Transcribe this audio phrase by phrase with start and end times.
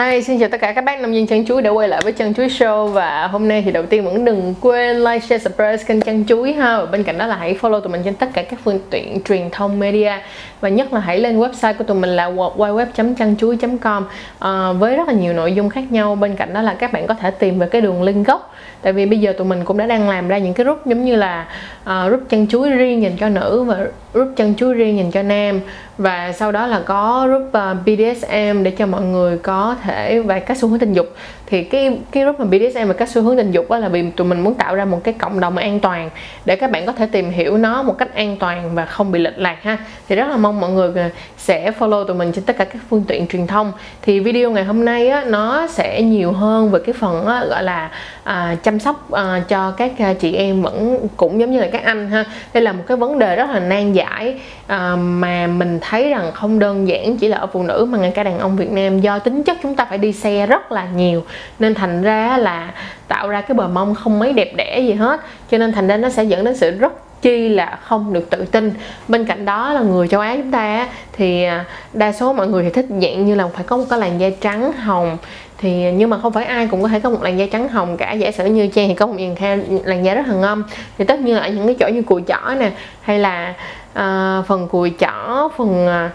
[0.00, 2.12] Hi, xin chào tất cả các bác nông dân chân chuối đã quay lại với
[2.12, 5.76] chân chuối show và hôm nay thì đầu tiên vẫn đừng quên like, share, subscribe
[5.76, 6.78] kênh chân chuối ha.
[6.78, 9.20] Và bên cạnh đó là hãy follow tụi mình trên tất cả các phương tiện
[9.24, 10.12] truyền thông media.
[10.60, 14.00] Và nhất là hãy lên website của tụi mình là www.chăn à,
[14.38, 16.14] ờ, với rất là nhiều nội dung khác nhau.
[16.14, 18.54] Bên cạnh đó là các bạn có thể tìm về cái đường link gốc.
[18.82, 21.04] Tại vì bây giờ tụi mình cũng đã đang làm ra những cái group giống
[21.04, 21.46] như là
[21.82, 25.22] uh, group chân chuối riêng dành cho nữ và group chân chuối riêng dành cho
[25.22, 25.60] nam.
[25.98, 29.89] Và sau đó là có group ờ, uh, BDSM để cho mọi người có thể
[30.24, 31.06] và các xu hướng tình dục.
[31.46, 34.10] Thì cái cái group mà BDSM và các xu hướng tình dục đó là vì
[34.10, 36.10] tụi mình muốn tạo ra một cái cộng đồng an toàn
[36.44, 39.18] để các bạn có thể tìm hiểu nó một cách an toàn và không bị
[39.18, 39.78] lệch lạc ha.
[40.08, 42.82] Thì rất là mong mọi người à, sẽ follow tụi mình trên tất cả các
[42.90, 43.72] phương tiện truyền thông.
[44.02, 47.62] Thì video ngày hôm nay á, nó sẽ nhiều hơn về cái phần á, gọi
[47.62, 47.90] là
[48.30, 51.84] à, chăm sóc à, cho các à, chị em vẫn cũng giống như là các
[51.84, 52.24] anh ha.
[52.54, 56.32] Đây là một cái vấn đề rất là nan giải à, mà mình thấy rằng
[56.32, 59.00] không đơn giản chỉ là ở phụ nữ mà ngay cả đàn ông Việt Nam.
[59.00, 61.24] Do tính chất chúng ta phải đi xe rất là nhiều
[61.58, 62.72] nên thành ra là
[63.08, 65.20] tạo ra cái bờ mông không mấy đẹp đẽ gì hết.
[65.50, 66.92] Cho nên thành ra nó sẽ dẫn đến sự rất
[67.22, 68.72] chi là không được tự tin.
[69.08, 72.64] Bên cạnh đó là người châu á chúng ta thì à, đa số mọi người
[72.64, 75.18] thì thích dạng như là phải có một cái làn da trắng hồng
[75.60, 77.96] thì nhưng mà không phải ai cũng có thể có một làn da trắng hồng
[77.96, 78.12] cả.
[78.12, 80.64] Giả sử như trang thì có một làn làn da rất là ngâm.
[80.98, 82.70] Thì tất nhiên là ở những cái chỗ như cùi chỏ nè
[83.00, 83.54] hay là
[83.92, 86.10] uh, phần cùi chỏ phần uh,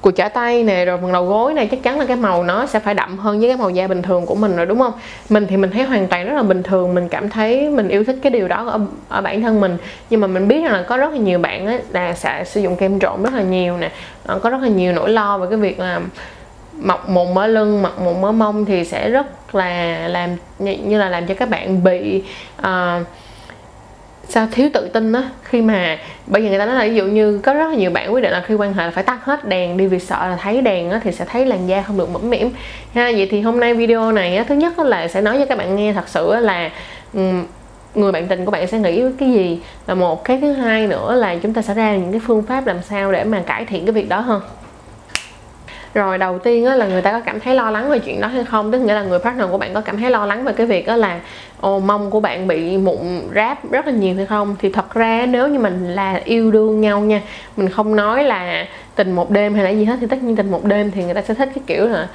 [0.00, 2.66] cùi chỏ tay nè rồi phần đầu gối này chắc chắn là cái màu nó
[2.66, 4.92] sẽ phải đậm hơn với cái màu da bình thường của mình rồi đúng không?
[5.28, 6.94] Mình thì mình thấy hoàn toàn rất là bình thường.
[6.94, 9.76] Mình cảm thấy mình yêu thích cái điều đó ở, ở bản thân mình.
[10.10, 12.60] Nhưng mà mình biết rằng là có rất là nhiều bạn ấy là sẽ sử
[12.60, 13.90] dụng kem trộn rất là nhiều nè.
[14.26, 16.00] Ờ, có rất là nhiều nỗi lo về cái việc là
[16.80, 21.08] mọc mụn ở lưng mọc mụn ở mông thì sẽ rất là làm như là
[21.08, 22.22] làm cho các bạn bị
[22.58, 23.06] uh,
[24.28, 25.22] sao thiếu tự tin á.
[25.42, 27.90] Khi mà bây giờ người ta nói là ví dụ như có rất là nhiều
[27.90, 30.28] bạn quyết định là khi quan hệ là phải tắt hết đèn đi vì sợ
[30.28, 32.50] là thấy đèn á thì sẽ thấy làn da không được mẫm mỉm.
[32.94, 35.58] Ha vậy thì hôm nay video này á thứ nhất là sẽ nói cho các
[35.58, 36.70] bạn nghe thật sự là
[37.94, 39.60] người bạn tình của bạn sẽ nghĩ cái gì?
[39.86, 42.66] Là một cái thứ hai nữa là chúng ta sẽ ra những cái phương pháp
[42.66, 44.40] làm sao để mà cải thiện cái việc đó hơn
[45.94, 48.28] rồi đầu tiên á, là người ta có cảm thấy lo lắng về chuyện đó
[48.28, 48.72] hay không?
[48.72, 50.86] Tức nghĩa là người partner của bạn có cảm thấy lo lắng về cái việc
[50.86, 51.20] đó là
[51.60, 52.98] ồ mông của bạn bị mụn
[53.34, 54.56] ráp rất là nhiều hay không?
[54.58, 57.20] Thì thật ra nếu như mình là yêu đương nhau nha
[57.56, 60.50] mình không nói là tình một đêm hay là gì hết thì tất nhiên tình
[60.50, 62.08] một đêm thì người ta sẽ thích cái kiểu là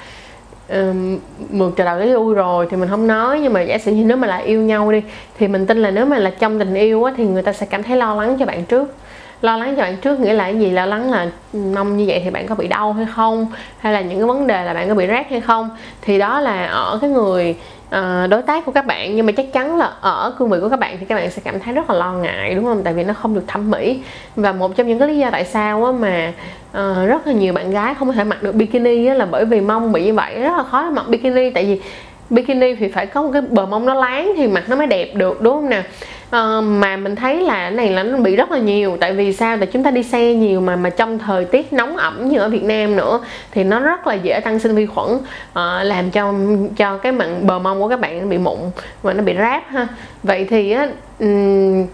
[0.70, 3.40] um, mượt trời đầu tới đuôi rồi thì mình không nói.
[3.40, 5.02] Nhưng mà giả sử như nếu mà là yêu nhau đi
[5.40, 7.66] thì mình tin là nếu mà là trong tình yêu á, thì người ta sẽ
[7.66, 8.96] cảm thấy lo lắng cho bạn trước
[9.42, 10.70] lo lắng cho bạn trước nghĩa là cái gì?
[10.70, 13.48] Lo lắng là mông như vậy thì bạn có bị đau hay không?
[13.80, 15.70] Hay là những cái vấn đề là bạn có bị rát hay không?
[16.02, 17.56] Thì đó là ở cái người
[17.88, 19.16] uh, đối tác của các bạn.
[19.16, 21.42] Nhưng mà chắc chắn là ở cương vị của các bạn thì các bạn sẽ
[21.46, 22.84] cảm thấy rất là lo ngại đúng không?
[22.84, 24.00] Tại vì nó không được thẩm mỹ.
[24.36, 26.34] Và một trong những cái lý do tại sao á mà
[26.70, 29.46] uh, rất là nhiều bạn gái không có thể mặc được bikini á là bởi
[29.46, 30.42] vì mông bị như vậy.
[30.42, 31.50] Rất là khó mặc bikini.
[31.50, 31.82] Tại vì
[32.30, 35.16] bikini thì phải có một cái bờ mông nó láng thì mặt nó mới đẹp
[35.16, 35.84] được đúng không nè
[36.30, 39.14] à, ờ, mà mình thấy là cái này là nó bị rất là nhiều tại
[39.14, 39.58] vì sao?
[39.58, 42.50] Tại chúng ta đi xe nhiều mà mà trong thời tiết nóng ẩm như ở
[42.50, 43.20] Việt Nam nữa
[43.52, 45.18] thì nó rất là dễ tăng sinh vi khuẩn
[45.54, 46.34] à, làm cho
[46.78, 48.58] cho cái mặn bờ mông của các bạn bị mụn
[49.02, 49.88] và nó bị ráp ha.
[50.24, 50.88] Vậy thì á
[51.20, 51.86] um,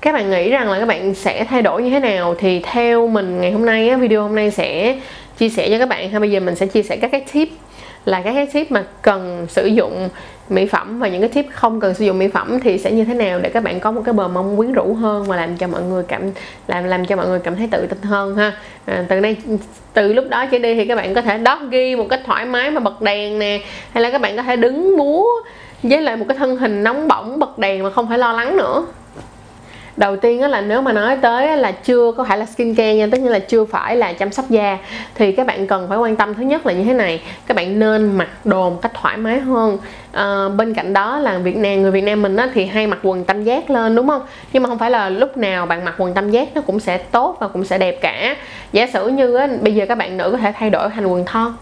[0.00, 2.34] các bạn nghĩ rằng là các bạn sẽ thay đổi như thế nào?
[2.38, 4.98] Thì theo mình ngày hôm nay á, video hôm nay sẽ
[5.38, 6.18] chia sẻ cho các bạn ha.
[6.18, 7.48] Bây giờ mình sẽ chia sẻ các cái tip
[8.04, 10.08] là các cái tip mà cần sử dụng
[10.48, 13.04] mỹ phẩm và những cái tip không cần sử dụng mỹ phẩm thì sẽ như
[13.04, 15.56] thế nào để các bạn có một cái bờ mông quyến rũ hơn và làm
[15.56, 16.22] cho mọi người cảm
[16.68, 18.52] làm làm cho mọi người cảm thấy tự tin hơn ha.
[18.84, 19.36] À, từ đây
[19.92, 22.44] từ lúc đó trở đi thì các bạn có thể đót ghi một cách thoải
[22.44, 23.60] mái mà bật đèn nè
[23.92, 25.24] hay là các bạn có thể đứng múa
[25.82, 28.56] với lại một cái thân hình nóng bỏng bật đèn mà không phải lo lắng
[28.56, 28.86] nữa
[30.02, 33.20] đầu tiên là nếu mà nói tới là chưa có phải là skincare nha tất
[33.20, 34.78] nhiên là chưa phải là chăm sóc da
[35.14, 37.78] thì các bạn cần phải quan tâm thứ nhất là như thế này các bạn
[37.78, 39.78] nên mặc đồ một cách thoải mái hơn.
[40.12, 42.98] À, bên cạnh đó là Việt Nam người Việt Nam mình á, thì hay mặc
[43.02, 44.22] quần tam giác lên đúng không?
[44.52, 46.98] Nhưng mà không phải là lúc nào bạn mặc quần tam giác nó cũng sẽ
[46.98, 48.36] tốt và cũng sẽ đẹp cả.
[48.72, 51.24] Giả sử như á, bây giờ các bạn nữ có thể thay đổi thành quần
[51.24, 51.52] thon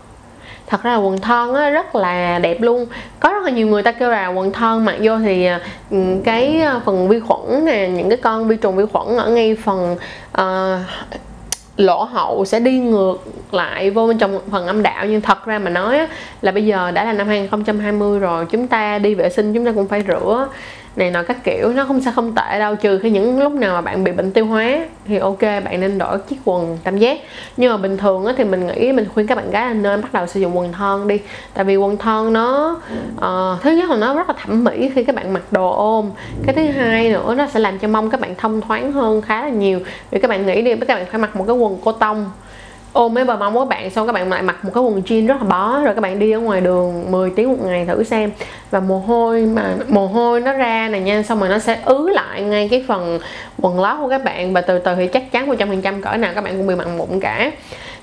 [0.70, 2.86] thật ra là quần thon á, rất là đẹp luôn.
[3.20, 5.96] Có rất là nhiều người ta kêu là quần thon mặc vô thì à, ừ,
[6.24, 9.56] cái à, phần vi khuẩn nè những cái con vi trùng vi khuẩn ở ngay
[9.64, 9.96] phần
[10.40, 10.80] uh,
[11.76, 13.16] lỗ hậu sẽ đi ngược
[13.52, 15.06] lại vô bên trong phần âm đạo.
[15.06, 16.06] Nhưng thật ra mà nói
[16.42, 19.72] là bây giờ đã là năm 2020 rồi chúng ta đi vệ sinh chúng ta
[19.72, 20.48] cũng phải rửa
[20.96, 23.74] này nọ các kiểu nó không sẽ không tệ đâu trừ khi những lúc nào
[23.74, 27.18] mà bạn bị bệnh tiêu hóa thì ok bạn nên đổi chiếc quần tam giác.
[27.56, 30.02] Nhưng mà bình thường á, thì mình nghĩ mình khuyên các bạn gái là nên
[30.02, 31.18] bắt đầu sử dụng quần thon đi.
[31.54, 32.80] Tại vì quần thon nó
[33.16, 36.10] uh, thứ nhất là nó rất là thẩm mỹ khi các bạn mặc đồ ôm.
[36.46, 39.42] Cái thứ hai nữa nó sẽ làm cho mông các bạn thông thoáng hơn khá
[39.42, 39.80] là nhiều.
[40.10, 42.30] Vì các bạn nghĩ đi các bạn phải mặc một cái quần cô tông
[42.92, 45.02] ôm mấy bờ mông của các bạn xong các bạn lại mặc một cái quần
[45.02, 47.86] jean rất là bó, rồi các bạn đi ở ngoài đường 10 tiếng một ngày
[47.86, 48.30] thử xem.
[48.70, 52.08] Và mồ hôi mà, mồ hôi nó ra này nha, xong rồi nó sẽ ứ
[52.08, 53.18] lại ngay cái phần
[53.60, 54.52] quần lót của các bạn.
[54.52, 57.20] Và từ từ thì chắc chắn 100% cỡ nào các bạn cũng bị mặn mụn
[57.20, 57.50] cả.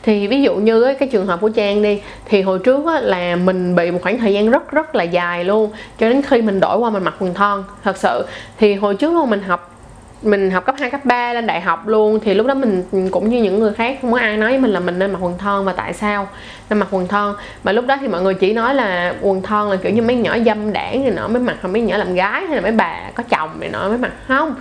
[0.04, 3.76] Thì ví dụ như cái trường hợp của trang đi, thì hồi trước là mình
[3.76, 5.70] bị một khoảng thời gian rất rất là dài luôn.
[6.00, 8.26] Cho đến khi mình đổi qua mình mặc quần thon, thật sự.
[8.60, 9.77] Thì hồi trước luôn mình học
[10.22, 13.30] mình học cấp 2, cấp 3 lên đại học luôn thì lúc đó mình cũng
[13.30, 15.38] như những người khác không có ai nói với mình là mình nên mặc quần
[15.38, 16.28] thon và tại sao
[16.70, 17.36] nên mặc quần thon.
[17.64, 20.16] Mà lúc đó thì mọi người chỉ nói là quần thon là kiểu như mấy
[20.16, 22.72] nhỏ dâm đảng thì nó mới mặc hoặc mấy nhỏ làm gái hay là mấy
[22.72, 24.56] bà có chồng thì nó mới mặc không.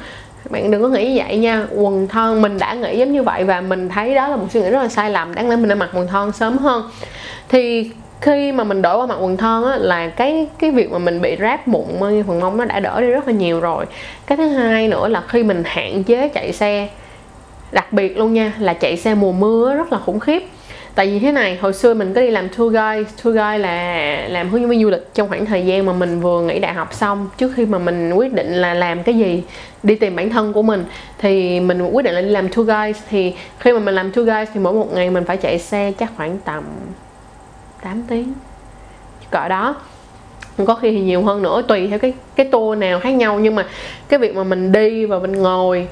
[0.51, 3.45] Bạn đừng có nghĩ như vậy nha quần thon mình đã nghĩ giống như vậy
[3.45, 5.69] và mình thấy đó là một suy nghĩ rất là sai lầm đáng lẽ mình
[5.69, 6.91] nên mặc quần thon sớm hơn.
[7.49, 7.91] Thì
[8.21, 11.21] khi mà mình đổi qua mặc quần thon á, là cái cái việc mà mình
[11.21, 13.85] bị ráp mụn ờ, phần mông nó đã đỡ đi rất là nhiều rồi.
[14.27, 16.89] Cái thứ hai nữa là khi mình hạn chế chạy xe,
[17.73, 20.43] đặc biệt luôn nha, là chạy xe mùa mưa rất là khủng khiếp.
[20.95, 24.27] Tại vì thế này, hồi xưa mình có đi làm tour guide tour guide là
[24.29, 26.75] làm hướng dẫn viên du lịch trong khoảng thời gian mà mình vừa nghỉ đại
[26.75, 27.29] học xong.
[27.39, 29.43] Trước khi mà mình quyết định là làm cái gì,
[29.83, 30.85] đi tìm bản thân của mình,
[31.19, 33.01] thì mình quyết định là đi làm tour guide.
[33.11, 35.93] Thì khi mà mình làm tour guide thì mỗi một ngày mình phải chạy xe
[35.99, 36.65] chắc khoảng tầm
[37.87, 38.33] 8 tiếng.
[39.31, 39.77] Cỡ đó.
[40.67, 43.55] Có khi thì nhiều hơn nữa tùy theo cái cái tour nào khác nhau nhưng
[43.55, 43.67] mà
[44.09, 45.89] cái việc mà mình đi và mình ngồi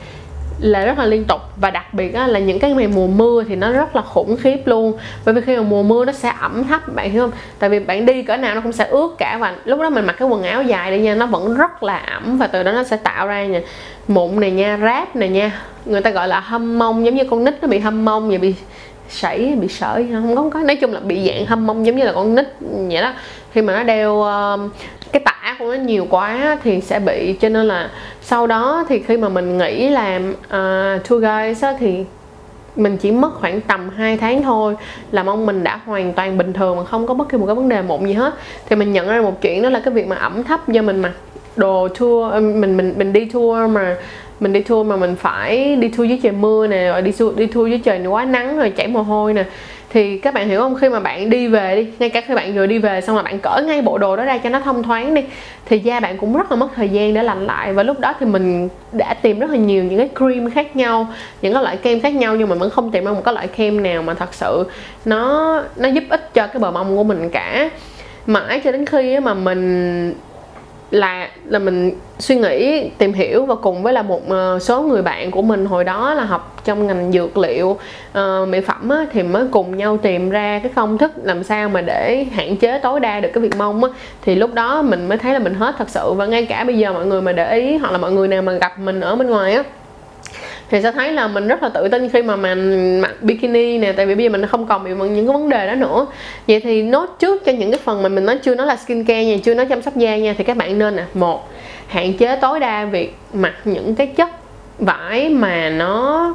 [0.60, 1.40] là rất là liên tục.
[1.56, 4.36] Và đặc biệt á, là những cái ngày mùa mưa thì nó rất là khủng
[4.36, 4.92] khiếp luôn.
[5.24, 7.30] Bởi vì khi mà mùa mưa nó sẽ ẩm thấp bạn hiểu không?
[7.58, 10.06] Tại vì bạn đi cỡ nào nó cũng sẽ ướt cả và lúc đó mình
[10.06, 12.72] mặc cái quần áo dài đi nha nó vẫn rất là ẩm và từ đó
[12.72, 13.60] nó sẽ tạo ra nha
[14.08, 15.60] mụn này nha ráp này nha.
[15.84, 18.38] Người ta gọi là hâm mông giống như con nít nó bị hâm mông vậy
[18.38, 18.54] bị
[19.08, 20.60] sảy bị sởi không có có.
[20.60, 23.12] Nói chung là bị dạng hâm mông giống như là con nít vậy đó.
[23.52, 24.70] Khi mà nó đeo uh,
[25.12, 27.90] cái tả của nó nhiều quá thì sẽ bị cho nên là
[28.22, 32.04] sau đó thì khi mà mình nghĩ làm uh, tour guide á, thì
[32.76, 34.76] mình chỉ mất khoảng tầm 2 tháng thôi
[35.12, 37.54] là mong mình đã hoàn toàn bình thường mà không có bất kỳ một cái
[37.54, 38.34] vấn đề mụn gì hết.
[38.68, 41.02] Thì mình nhận ra một chuyện đó là cái việc mà ẩm thấp do mình
[41.02, 41.12] mặc
[41.56, 43.96] đồ tour um, mình mình mình đi tour mà
[44.40, 47.36] mình đi tour mà mình phải đi tour dưới trời mưa nè, rồi đi tour
[47.36, 49.44] đi tour dưới trời quá nắng rồi chảy mồ hôi nè.
[49.90, 50.76] Thì các bạn hiểu không?
[50.80, 53.22] Khi mà bạn đi về đi, ngay cả khi bạn vừa đi về xong là
[53.22, 55.22] bạn cởi ngay bộ đồ đó ra cho nó thông thoáng đi,
[55.66, 57.72] thì da bạn cũng rất là mất thời gian để lành lại.
[57.72, 61.06] Và lúc đó thì mình đã tìm rất là nhiều những cái cream khác nhau,
[61.42, 63.48] những cái loại kem khác nhau, nhưng mà vẫn không tìm ra một cái loại
[63.48, 64.64] kem nào mà thật sự
[65.04, 67.70] nó nó giúp ích cho cái bờ mông của mình cả.
[68.26, 70.14] Mãi cho đến khi mà mình
[70.94, 75.02] là là mình suy nghĩ tìm hiểu và cùng với là một ờ, số người
[75.02, 77.66] bạn của mình hồi đó là học trong ngành dược liệu
[78.18, 81.68] uh, mỹ phẩm á, thì mới cùng nhau tìm ra cái công thức làm sao
[81.68, 83.90] mà để hạn chế tối đa được cái việc mông á.
[84.22, 86.78] Thì lúc đó mình mới thấy là mình hết thật sự và ngay cả bây
[86.78, 89.16] giờ mọi người mà để ý hoặc là mọi người nào mà gặp mình ở
[89.16, 89.62] bên ngoài á
[90.70, 93.92] thì sẽ thấy là mình rất là tự tin khi mà mình mặc bikini nè,
[93.92, 96.06] tại vì bây giờ mình không còn bị những cái vấn đề đó nữa.
[96.48, 99.24] Vậy thì nốt trước cho những cái phần mà mình nói chưa nói là skincare
[99.24, 101.48] nha, chưa nói chăm sóc da nha, thì các bạn nên nè, một,
[101.86, 104.28] hạn chế tối đa việc mặc những cái chất
[104.78, 106.34] vải mà nó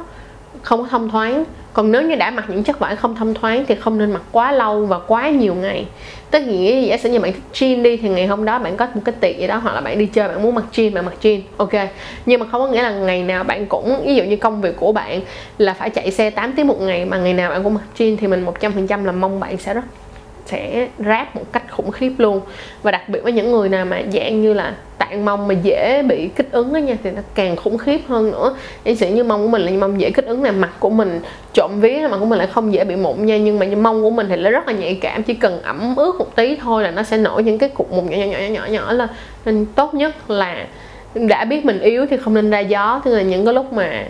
[0.62, 1.44] không có thông thoáng.
[1.72, 4.22] Còn nếu như đã mặc những chất vải không thông thoáng thì không nên mặc
[4.32, 5.86] quá lâu và quá nhiều ngày.
[6.30, 8.86] Tức nghĩa giả sử như bạn thích jean đi thì ngày hôm đó bạn có
[8.94, 11.04] một cái tiệc gì đó hoặc là bạn đi chơi, bạn muốn mặc jean, bạn
[11.04, 11.40] mặc jean.
[11.56, 11.72] Ok.
[12.26, 14.76] Nhưng mà không có nghĩa là ngày nào bạn cũng, ví dụ như công việc
[14.76, 15.20] của bạn
[15.58, 18.16] là phải chạy xe 8 tiếng một ngày mà ngày nào bạn cũng mặc jean
[18.20, 19.84] thì mình 100% là mong bạn sẽ rất
[20.46, 22.40] sẽ ráp một cách khủng khiếp luôn.
[22.82, 26.02] Và đặc biệt với những người nào mà dạng như là tạng mông mà dễ
[26.02, 28.54] bị kích ứng á nha, thì nó càng khủng khiếp hơn nữa.
[28.84, 31.20] Giả sử như mông của mình là mông dễ kích ứng là mặt của mình
[31.52, 33.38] trộm vía, mặt của mình lại không dễ bị mụn nha.
[33.38, 35.96] Nhưng mà như mông của mình thì nó rất là nhạy cảm, chỉ cần ẩm
[35.96, 38.46] ướt một tí thôi là nó sẽ nổi những cái cục mụn nhỏ nhỏ nhỏ
[38.48, 39.08] nhỏ nhỏ lên.
[39.44, 40.66] Nên tốt nhất là
[41.14, 43.00] đã biết mình yếu thì không nên ra gió.
[43.04, 44.04] Tức là những cái lúc mà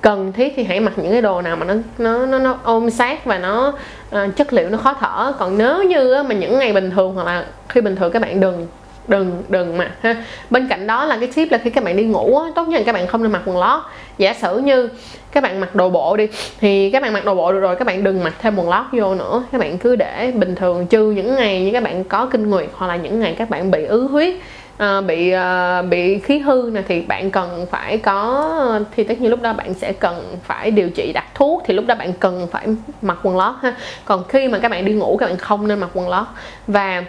[0.00, 2.90] cần thiết thì hãy mặc những cái đồ nào mà nó nó nó, nó ôm
[2.90, 3.72] sát và nó
[4.14, 5.32] uh, chất liệu nó khó thở.
[5.38, 8.40] Còn nếu như mà những ngày bình thường hoặc là khi bình thường các bạn
[8.40, 8.66] đừng
[9.08, 10.24] đừng đừng mà ha.
[10.50, 12.78] Bên cạnh đó là cái tip là khi các bạn đi ngủ á, tốt nhất
[12.78, 13.82] là các bạn không nên mặc quần lót.
[14.18, 14.88] Giả sử như
[15.32, 16.28] các bạn mặc đồ bộ đi
[16.60, 18.84] thì các bạn mặc đồ bộ được rồi các bạn đừng mặc thêm quần lót
[18.92, 19.44] vô nữa.
[19.52, 22.68] Các bạn cứ để bình thường trừ những ngày như các bạn có kinh nguyệt
[22.74, 24.34] hoặc là những ngày các bạn bị ứ huyết
[24.78, 29.30] à, bị à, bị khí hư nè thì bạn cần phải có thì tất nhiên
[29.30, 32.46] lúc đó bạn sẽ cần phải điều trị đặt thuốc thì lúc đó bạn cần
[32.50, 32.66] phải
[33.02, 33.76] mặc quần lót ha.
[34.04, 36.26] Còn khi mà các bạn đi ngủ các bạn không nên mặc quần lót.
[36.66, 37.04] Và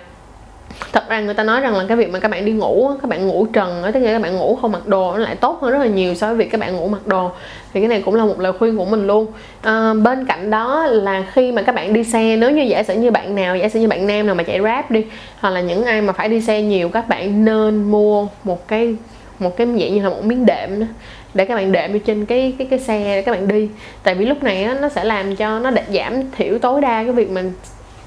[0.94, 3.10] thật ra người ta nói rằng là cái việc mà các bạn đi ngủ các
[3.10, 5.60] bạn ngủ trần á tức là các bạn ngủ không mặc đồ nó lại tốt
[5.62, 7.32] hơn rất là nhiều so với việc các bạn ngủ mặc đồ.
[7.74, 9.28] Thì cái này cũng là một lời khuyên của mình luôn.
[9.62, 12.94] À, bên cạnh đó là khi mà các bạn đi xe nếu như giả sử
[12.94, 15.06] như bạn nào giả sử như bạn nam nào mà chạy rap đi
[15.40, 18.96] hoặc là những ai mà phải đi xe nhiều các bạn nên mua một cái
[19.40, 20.86] một cái dạng như là một miếng đệm đó
[21.34, 23.70] để các bạn đệm vô trên cái cái cái xe để các bạn đi.
[24.04, 27.04] Tại vì lúc này á, nó sẽ làm cho nó để giảm thiểu tối đa
[27.04, 27.54] cái việc mình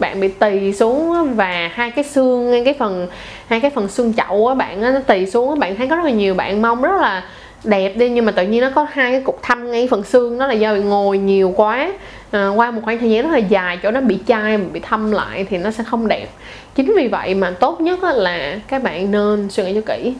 [0.00, 3.08] bạn bị tì xuống và hai cái xương ngay cái phần
[3.46, 6.10] hai cái phần xương chậu á bạn nó tì xuống bạn thấy có rất là
[6.10, 7.22] nhiều bạn mong rất là
[7.64, 10.38] đẹp đi nhưng mà tự nhiên nó có hai cái cục thâm ngay phần xương
[10.38, 11.92] đó là do bị ngồi nhiều quá.
[12.30, 15.12] À, qua một khoảng thời gian rất là dài chỗ nó bị chai bị thâm
[15.12, 16.28] lại thì nó sẽ không đẹp.
[16.74, 20.14] Chính vì vậy mà tốt nhất là các bạn nên suy nghĩ cho kỹ.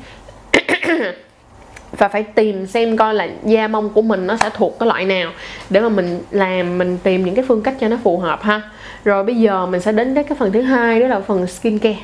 [1.99, 5.05] và phải tìm xem coi là da mông của mình nó sẽ thuộc cái loại
[5.05, 5.31] nào
[5.71, 8.61] để mà mình làm mình tìm những cái phương cách cho nó phù hợp ha.
[9.05, 11.99] Rồi bây giờ mình sẽ đến cái phần thứ hai đó là phần skin care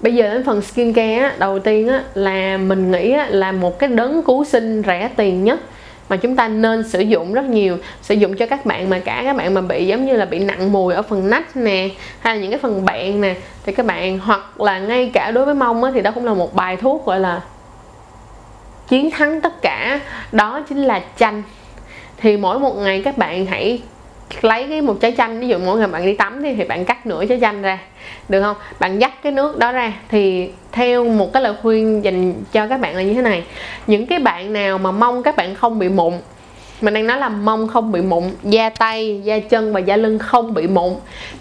[0.00, 3.52] bây giờ đến phần skin care á, đầu tiên á, là mình nghĩ á, là
[3.52, 5.60] một cái đấng cứu sinh rẻ tiền nhất
[6.08, 7.78] mà chúng ta nên sử dụng rất nhiều.
[8.02, 10.38] Sử dụng cho các bạn mà cả các bạn mà bị giống như là bị
[10.38, 11.88] nặng mùi ở phần nách nè
[12.20, 13.34] hay là những cái phần bẹn nè
[13.66, 16.34] thì các bạn hoặc là ngay cả đối với mông á, thì đó cũng là
[16.34, 17.40] một bài thuốc gọi là
[18.88, 20.00] chiến thắng tất cả
[20.32, 21.42] đó chính là chanh.
[22.16, 23.82] Thì mỗi một ngày các bạn hãy
[24.40, 26.84] lấy cái một trái chanh ví dụ mỗi ngày bạn đi tắm thì, thì bạn
[26.84, 27.78] cắt nửa trái chanh ra
[28.28, 28.56] được không?
[28.80, 32.80] Bạn dắt cái nước đó ra thì theo một cái lời khuyên dành cho các
[32.80, 33.44] bạn là như thế này.
[33.86, 36.12] Những cái bạn nào mà mong các bạn không bị mụn
[36.80, 40.18] mình đang nói là mông không bị mụn da tay da chân và da lưng
[40.18, 40.92] không bị mụn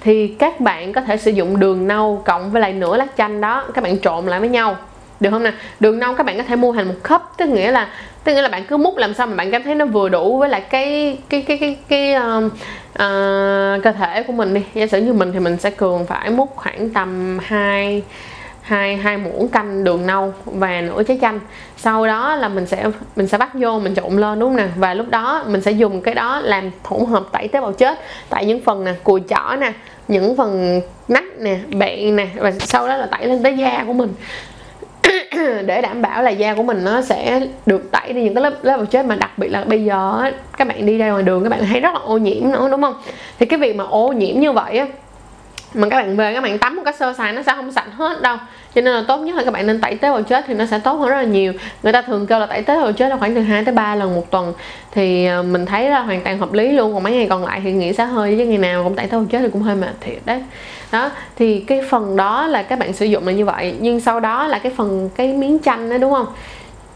[0.01, 3.41] thì các bạn có thể sử dụng đường nâu cộng với lại nửa lá chanh
[3.41, 4.75] đó các bạn trộn lại với nhau
[5.21, 5.53] được không nè?
[5.79, 7.87] Đường nâu các bạn có thể mua thành một cup tức nghĩa là
[8.23, 10.37] tức nghĩa là bạn cứ múc làm sao mà bạn cảm thấy nó vừa đủ
[10.37, 14.61] với lại cái cái cái cái cái uh, uh, cơ thể của mình đi.
[14.73, 18.03] Giả sử như mình thì mình sẽ cường phải múc khoảng tầm hai
[18.61, 21.39] hai hai muỗng canh đường nâu và nửa trái chanh.
[21.77, 22.85] Sau đó là mình sẽ
[23.15, 24.67] mình sẽ bắt vô mình trộn lên đúng không nè?
[24.75, 27.99] Và lúc đó mình sẽ dùng cái đó làm hỗn hợp tẩy tế bào chết.
[28.29, 29.73] Tại những phần nè cùi chỏ nè
[30.07, 33.93] những phần nách nè bẹn nè và sau đó là tẩy lên tới da của
[33.93, 34.13] mình.
[35.65, 38.53] để đảm bảo là da của mình nó sẽ được tẩy đi những cái lớp
[38.61, 41.43] lớp bào chết mà đặc biệt là bây giờ các bạn đi ra ngoài đường
[41.43, 42.93] các bạn thấy rất là ô nhiễm nữa, đúng không?
[43.39, 44.87] Thì cái việc mà ô nhiễm như vậy á,
[45.73, 47.87] mà các bạn về các bạn tắm một cái sơ sài nó sẽ không sạch
[47.93, 48.37] hết đâu.
[48.75, 50.65] Cho nên là tốt nhất là các bạn nên tẩy tế bào chết thì nó
[50.65, 51.53] sẽ tốt hơn rất là nhiều.
[51.83, 53.95] Người ta thường kêu là tẩy tế bào chết là khoảng từ 2 tới 3
[53.95, 54.53] lần một tuần.
[54.91, 56.93] Thì à, mình thấy là hoàn toàn hợp lý luôn.
[56.93, 59.17] Còn mấy ngày còn lại thì nghĩ sẽ hơi chứ, ngày nào cũng tẩy tế
[59.17, 60.43] bào chết thì cũng hơi mệt thiệt đấy
[60.91, 63.75] đó thì cái phần đó là các bạn sử dụng là như vậy.
[63.79, 66.27] Nhưng sau đó là cái phần cái miếng chanh đó đúng không?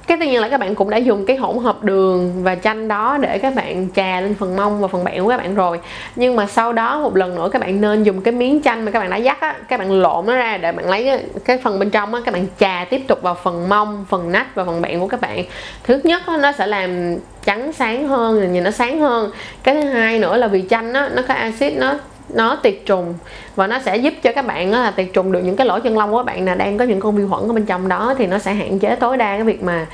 [0.08, 2.88] Cái tự nhiên là các bạn cũng đã dùng cái hỗn hợp đường và chanh
[2.88, 5.80] đó để các bạn trà lên phần mông và phần bẹn của các bạn rồi.
[6.16, 8.92] Nhưng mà sau đó một lần nữa các bạn nên dùng cái miếng chanh mà
[8.92, 11.80] các bạn đã dắt á các bạn lộn nó ra để bạn lấy cái phần
[11.80, 14.82] bên trong á các bạn trà tiếp tục vào phần mông phần nách và phần
[14.82, 15.44] bẹn của các bạn.
[15.84, 19.32] Thứ nhất á, nó sẽ làm trắng sáng hơn nhìn nó sáng hơn.
[19.64, 21.94] Cái thứ hai nữa là vì chanh á nó có axit nó
[22.34, 23.14] nó tiệt trùng.
[23.56, 25.98] Và nó sẽ giúp cho các bạn là tiệt trùng được những cái lỗ chân
[25.98, 28.14] lông của các bạn là đang có những con vi khuẩn ở bên trong đó
[28.18, 29.86] thì nó sẽ hạn chế tối đa cái việc mà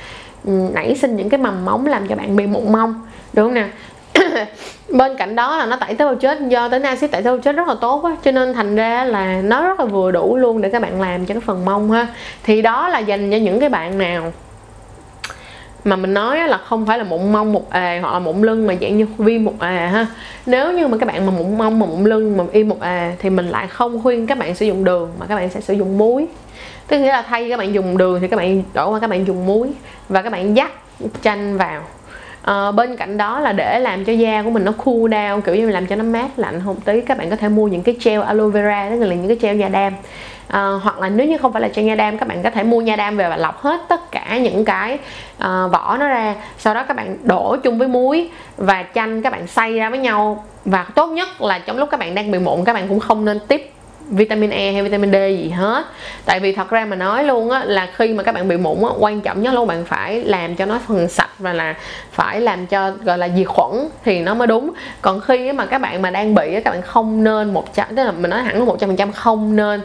[0.44, 2.94] ừ, nảy sinh những cái mầm móng làm cho bạn bị mụn mông,
[3.32, 3.68] đúng không nè?
[4.88, 7.38] Bên cạnh đó là nó tẩy tế bào chết, do tới axit tẩy tế bào
[7.38, 10.36] chết rất là tốt á, cho nên thành ra là nó rất là vừa đủ
[10.36, 12.06] luôn để các bạn làm cho cái phần mông ha.
[12.44, 14.32] Thì đó là dành cho những cái bạn nào
[15.84, 18.66] mà mình nói là không phải là mụn mông một ề hoặc là mụn lưng
[18.66, 20.06] mà dạng như viêm một ề ha.
[20.46, 23.12] Nếu như mà các bạn mà mụn mông mà mụn lưng mà im một ề
[23.18, 25.74] thì mình lại không khuyên các bạn sử dụng đường mà các bạn sẽ sử
[25.74, 26.26] dụng muối.
[26.88, 29.26] Tức nghĩa là thay các bạn dùng đường thì các bạn đổi qua các bạn
[29.26, 29.68] dùng muối
[30.08, 30.72] và các bạn dắt
[31.22, 31.82] chanh vào.
[32.42, 35.54] À, bên cạnh đó là để làm cho da của mình nó cool down kiểu
[35.54, 36.60] như làm cho nó mát lạnh.
[36.64, 39.28] Không tí các bạn có thể mua những cái gel aloe vera tức là những
[39.28, 39.92] cái gel da đam
[40.48, 42.62] à, hoặc là nếu như không phải là chai nha đam các bạn có thể
[42.62, 44.98] mua nha đam về và lọc hết tất cả những cái
[45.38, 46.34] à, vỏ nó ra.
[46.58, 49.98] Sau đó các bạn đổ chung với muối và chanh các bạn xay ra với
[49.98, 50.44] nhau.
[50.64, 53.24] Và tốt nhất là trong lúc các bạn đang bị mụn các bạn cũng không
[53.24, 53.68] nên tiếp
[54.08, 55.84] vitamin E hay vitamin D gì hết.
[56.24, 58.82] Tại vì thật ra mà nói luôn á là khi mà các bạn bị mụn
[58.82, 61.74] á quan trọng nhất là bạn phải làm cho nó phần sạch và là
[62.12, 64.70] phải làm cho gọi là diệt khuẩn thì nó mới đúng.
[65.02, 67.86] Còn khi mà các bạn mà đang bị á các bạn không nên một trăm
[67.96, 69.80] tức là mình nói hẳn một trăm phần trăm không nên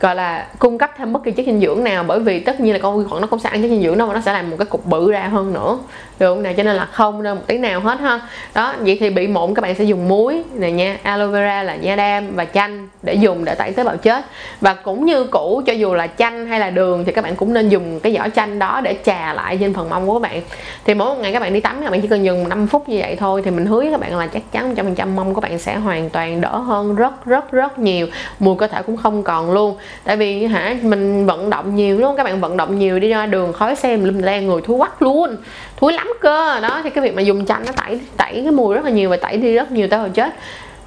[0.00, 2.72] gọi là cung cấp thêm bất kỳ chất dinh dưỡng nào bởi vì tất nhiên
[2.72, 4.32] là con vi khuẩn nó cũng sẽ ăn chất dinh dưỡng đâu mà nó sẽ
[4.32, 5.78] làm một cái cục bự ra hơn nữa.
[6.18, 6.52] Được không nào?
[6.56, 8.20] Cho nên là không nên một tí nào hết ha.
[8.54, 11.76] Đó, vậy thì bị mụn các bạn sẽ dùng muối này nha, aloe vera là
[11.76, 14.24] nha đam và chanh để dùng để tẩy tế bào chết.
[14.60, 17.54] Và cũng như cũ cho dù là chanh hay là đường thì các bạn cũng
[17.54, 20.42] nên dùng cái vỏ chanh đó để trà lại trên phần mông của các bạn.
[20.84, 22.88] Thì mỗi một ngày các bạn đi tắm các bạn chỉ cần dùng 5 phút
[22.88, 25.16] như vậy thôi thì mình hứa với các bạn là chắc chắn trăm phần trăm
[25.16, 28.06] mông của bạn sẽ hoàn toàn đỡ hơn rất rất rất nhiều.
[28.38, 32.06] Mùi cơ thể cũng không còn luôn tại vì hả mình vận động nhiều đúng
[32.06, 32.16] không?
[32.16, 35.02] Các bạn vận động nhiều đi ra đường khói xe mình le người thúi quắc
[35.02, 35.36] luôn.
[35.76, 36.60] Thúi lắm cơ.
[36.60, 39.10] Đó thì cái việc mà dùng chanh nó tẩy tẩy cái mùi rất là nhiều
[39.10, 40.34] và tẩy đi rất nhiều tới hồi chết.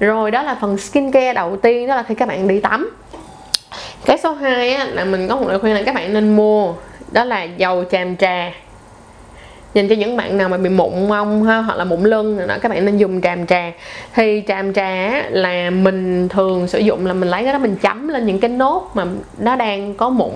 [0.00, 2.90] Rồi đó là phần skincare đầu tiên đó là khi các bạn đi tắm.
[4.04, 6.72] Cái số 2 á, là mình có một lời khuyên là các bạn nên mua
[7.12, 8.50] đó là dầu tràm trà
[9.74, 12.56] dành cho những bạn nào mà bị mụn mông ha hoặc là mụn lưng đó
[12.62, 13.72] các bạn nên dùng tràm trà.
[14.14, 18.08] Thì tràm trà là mình thường sử dụng là mình lấy cái đó mình chấm
[18.08, 19.04] lên những cái nốt mà
[19.38, 20.32] nó đang có mụn.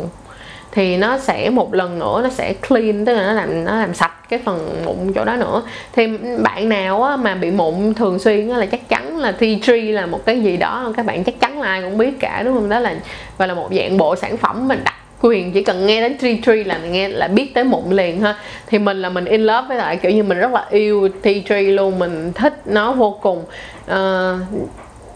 [0.72, 3.94] Thì nó sẽ một lần nữa nó sẽ clean tức là nó làm nó làm
[3.94, 5.62] sạch cái phần mụn chỗ đó nữa.
[5.92, 6.06] Thì
[6.42, 9.82] bạn nào á, mà bị mụn thường xuyên á, là chắc chắn là tea tree
[9.82, 12.54] là một cái gì đó các bạn chắc chắn là ai cũng biết cả đúng
[12.54, 12.68] không?
[12.68, 12.94] Đó là
[13.36, 16.36] và là một dạng bộ sản phẩm mình đặt quyền chỉ cần nghe đến Tree
[16.46, 18.34] tree là nghe là biết tới mụn liền ha.
[18.66, 21.42] Thì mình là mình in love với lại kiểu như mình rất là yêu Tree
[21.48, 23.44] tree luôn mình thích nó vô cùng.
[23.90, 23.96] Uh,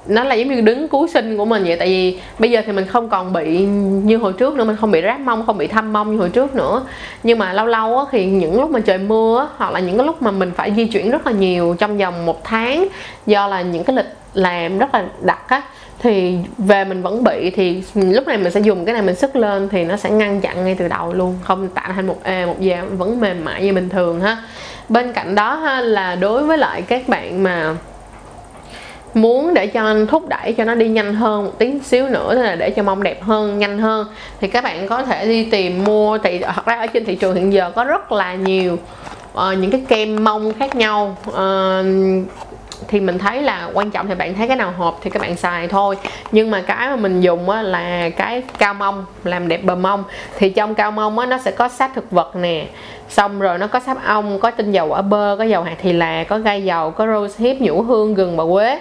[0.07, 2.73] nó là giống như đứng cứu sinh của mình vậy tại vì bây giờ thì
[2.73, 3.59] mình không còn bị
[4.05, 6.29] như hồi trước nữa mình không bị rát mông không bị thâm mông như hồi
[6.29, 6.83] trước nữa.
[7.23, 10.07] Nhưng mà lâu lâu á, thì những lúc mà trời mưa hoặc là những cái
[10.07, 12.87] lúc mà mình phải di chuyển rất là nhiều trong vòng một tháng
[13.27, 15.63] do là những cái lịch làm rất là đặc á
[16.03, 19.37] thì về mình vẫn bị thì lúc này mình sẽ dùng cái này mình sức
[19.37, 21.39] lên thì nó sẽ ngăn chặn ngay từ đầu luôn.
[21.43, 24.37] Không tạo thành một e một dà vẫn mềm mại như bình thường ha.
[24.89, 27.75] Bên cạnh đó ha là đối với lại các bạn mà
[29.15, 32.35] muốn để cho anh thúc đẩy cho nó đi nhanh hơn một tí xíu nữa
[32.35, 34.07] tức là để cho mông đẹp hơn nhanh hơn
[34.41, 37.35] thì các bạn có thể đi tìm mua thì thật ra ở trên thị trường
[37.35, 38.79] hiện giờ có rất là nhiều
[39.33, 41.17] uh, những cái kem mông khác nhau.
[41.29, 41.35] Uh,
[42.89, 45.37] thì mình thấy là quan trọng thì bạn thấy cái nào hợp thì các bạn
[45.37, 45.97] xài thôi.
[46.33, 50.05] Nhưng mà cái mà mình dùng á, là cái cao mông làm đẹp bờ mông.
[50.39, 52.67] Thì trong cao mông á, nó sẽ có sáp thực vật nè.
[53.09, 55.93] Xong rồi nó có sáp ong có tinh dầu quả bơ có dầu hạt thì
[55.93, 58.79] là có gai dầu có rose hip nhũ hương gừng và quế.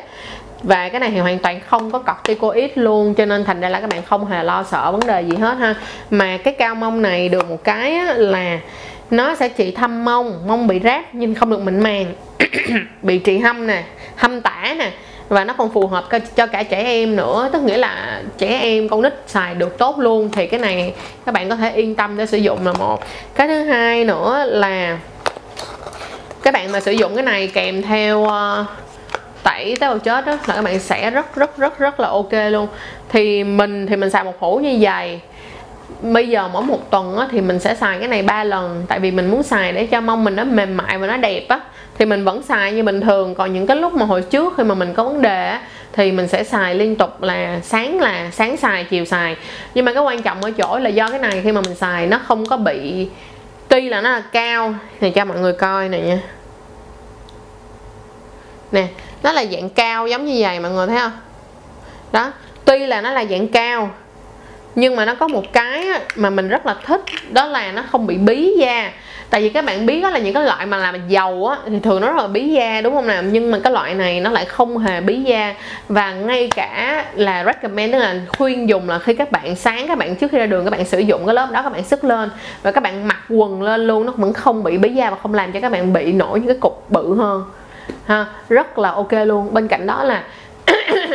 [0.64, 3.80] Và cái này thì hoàn toàn không có corticoid luôn cho nên thành ra là
[3.80, 5.76] các bạn không hề lo sợ vấn đề gì hết ha.
[6.10, 8.60] Mà cái cao mông này được một cái là
[9.12, 12.14] nó sẽ trị thâm mông mông bị ráp nhưng không được mịn màng
[13.02, 13.84] bị trị hâm nè
[14.16, 14.92] hâm tả nè.
[15.30, 18.90] Và nó còn phù hợp cho cả trẻ em nữa tức nghĩa là trẻ em
[18.90, 20.30] con nít xài được tốt luôn.
[20.32, 20.94] Thì cái này
[21.26, 23.04] các bạn có thể yên tâm để sử dụng là một.
[23.36, 24.98] Cái thứ hai nữa là
[26.44, 28.66] các bạn mà sử dụng cái này kèm theo uh,
[29.44, 32.34] tẩy tế bào chết đó là các bạn sẽ rất rất rất rất là ok
[32.50, 32.68] luôn.
[33.10, 35.20] Thì mình thì mình xài một hũ như vậy
[36.02, 38.86] bây giờ mỗi một tuần á, thì mình sẽ xài cái này ba lần.
[38.88, 41.46] Tại vì mình muốn xài để cho mông mình nó mềm mại và nó đẹp
[41.50, 41.60] á.
[41.98, 43.36] Thì mình vẫn xài như bình thường.
[43.36, 45.62] Còn những cái lúc mà hồi trước khi mà mình có vấn đề á,
[45.94, 49.36] thì mình sẽ xài liên tục là sáng là sáng xài chiều xài.
[49.74, 52.08] Nhưng mà cái quan trọng ở chỗ là do cái này khi mà mình xài
[52.08, 53.10] nó không có bị
[53.68, 56.20] tuy là nó là cao thì cho mọi người coi này nha.
[58.72, 58.88] Nè
[59.24, 61.12] nó là dạng cao giống như vậy mọi người thấy không?
[62.12, 62.32] Đó
[62.66, 63.90] tuy là nó là dạng cao
[64.76, 68.08] nhưng mà nó có một cái mà mình rất là thích, đó là nó không
[68.08, 68.92] bị bí da.
[69.30, 71.80] Tại vì các bạn biết đó là những cái loại mà làm dầu á, thì
[71.80, 73.24] thường nó rất là bí da, đúng không nào?
[73.24, 75.56] Nhưng mà cái loại này nó lại không hề bí da.
[75.90, 79.98] Và ngay cả là recommend, tức là khuyên dùng là khi các bạn sáng, các
[79.98, 82.04] bạn trước khi ra đường, các bạn sử dụng cái lớp đó, các bạn sức
[82.04, 82.30] lên.
[82.64, 85.34] Và các bạn mặc quần lên luôn, nó vẫn không bị bí da và không
[85.34, 87.44] làm cho các bạn bị nổi những cái cục bự hơn.
[88.06, 89.54] Ha, rất là ok luôn.
[89.54, 90.24] Bên cạnh đó là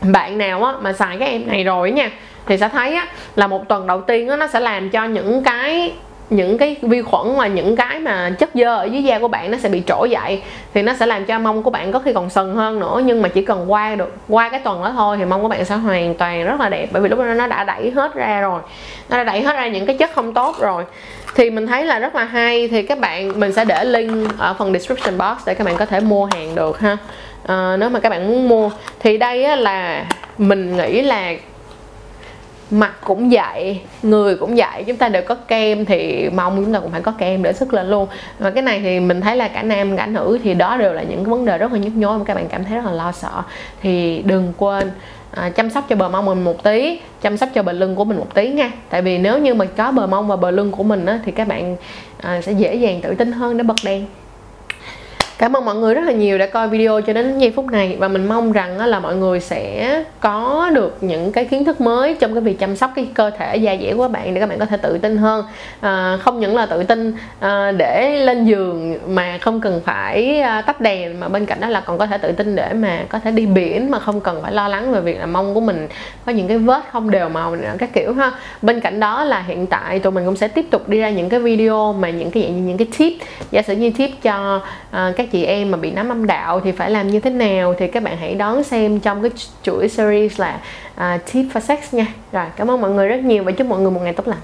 [0.00, 2.10] bạn nào á, mà xài cái em này rồi nha
[2.46, 5.42] thì sẽ thấy á, là một tuần đầu tiên á, nó sẽ làm cho những
[5.42, 5.92] cái
[6.30, 9.50] những cái vi khuẩn và những cái mà chất dơ ở dưới da của bạn
[9.50, 10.42] nó sẽ bị trỗi dậy.
[10.74, 13.22] Thì nó sẽ làm cho mông của bạn có khi còn sần hơn nữa nhưng
[13.22, 15.74] mà chỉ cần qua được qua cái tuần đó thôi thì mông của bạn sẽ
[15.74, 18.60] hoàn toàn rất là đẹp bởi vì lúc đó nó đã đẩy hết ra rồi.
[19.08, 20.84] Nó đã đẩy hết ra những cái chất không tốt rồi.
[21.34, 22.68] Thì mình thấy là rất là hay.
[22.68, 25.86] Thì các bạn mình sẽ để link ở phần description box để các bạn có
[25.86, 26.96] thể mua hàng được ha.
[27.46, 30.04] À, nếu mà các bạn muốn mua thì đây á, là
[30.38, 31.32] mình nghĩ là
[32.70, 36.80] mặt cũng vậy người cũng vậy chúng ta đều có kem thì mong chúng ta
[36.80, 38.08] cũng phải có kem để sức lên luôn.
[38.38, 41.02] Và cái này thì mình thấy là cả nam cả nữ thì đó đều là
[41.02, 43.12] những vấn đề rất là nhức nhối mà các bạn cảm thấy rất là lo
[43.12, 43.42] sợ.
[43.82, 44.90] Thì đừng quên
[45.30, 48.04] à, chăm sóc cho bờ mông mình một tí chăm sóc cho bờ lưng của
[48.04, 48.70] mình một tí nha.
[48.88, 51.32] Tại vì nếu như mà có bờ mông và bờ lưng của mình á, thì
[51.32, 51.76] các bạn
[52.20, 54.06] à, sẽ dễ dàng tự tin hơn để bật đèn.
[55.38, 57.96] Cảm ơn mọi người rất là nhiều đã coi video cho đến giây phút này.
[57.98, 62.14] Và mình mong rằng là mọi người sẽ có được những cái kiến thức mới
[62.14, 64.58] trong cái việc chăm sóc cái cơ thể da dẻ của bạn để các bạn
[64.58, 65.44] có thể tự tin hơn.
[65.80, 70.62] À, không những là tự tin à, để lên giường mà không cần phải à,
[70.62, 73.18] tắt đèn mà bên cạnh đó là còn có thể tự tin để mà có
[73.18, 75.88] thể đi biển mà không cần phải lo lắng về việc là mông của mình
[76.26, 78.32] có những cái vết không đều màu các kiểu ha.
[78.62, 81.28] Bên cạnh đó là hiện tại tụi mình cũng sẽ tiếp tục đi ra những
[81.28, 83.12] cái video mà những cái dạng những cái tip
[83.50, 86.60] giả sử như tip cho à, các các chị em mà bị nấm âm đạo
[86.60, 87.74] thì phải làm như thế nào?
[87.78, 89.30] Thì các bạn hãy đón xem trong cái
[89.62, 90.60] chuỗi series là
[90.94, 92.06] à, uh, tip for sex nha.
[92.32, 94.38] Rồi cảm ơn mọi người rất nhiều và chúc mọi người một ngày tốt lành.